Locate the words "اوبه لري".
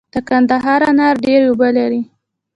1.49-2.01